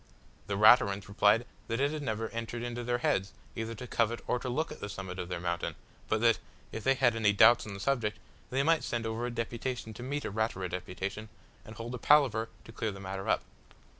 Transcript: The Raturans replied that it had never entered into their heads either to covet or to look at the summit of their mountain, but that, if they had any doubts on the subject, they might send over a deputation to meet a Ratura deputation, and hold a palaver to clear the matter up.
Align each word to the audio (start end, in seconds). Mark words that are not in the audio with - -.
The 0.47 0.57
Raturans 0.57 1.07
replied 1.07 1.45
that 1.67 1.79
it 1.79 1.91
had 1.91 2.01
never 2.01 2.29
entered 2.29 2.63
into 2.63 2.83
their 2.83 2.97
heads 2.97 3.33
either 3.55 3.75
to 3.75 3.85
covet 3.85 4.19
or 4.25 4.39
to 4.39 4.49
look 4.49 4.71
at 4.71 4.79
the 4.79 4.89
summit 4.89 5.19
of 5.19 5.29
their 5.29 5.39
mountain, 5.39 5.75
but 6.09 6.21
that, 6.21 6.39
if 6.71 6.83
they 6.83 6.95
had 6.95 7.15
any 7.15 7.33
doubts 7.33 7.67
on 7.67 7.75
the 7.75 7.79
subject, 7.79 8.17
they 8.49 8.63
might 8.63 8.83
send 8.83 9.05
over 9.05 9.27
a 9.27 9.29
deputation 9.29 9.93
to 9.93 10.01
meet 10.01 10.25
a 10.25 10.31
Ratura 10.31 10.69
deputation, 10.71 11.29
and 11.63 11.75
hold 11.75 11.93
a 11.93 11.99
palaver 11.99 12.49
to 12.63 12.71
clear 12.71 12.91
the 12.91 12.99
matter 12.99 13.29
up. 13.29 13.43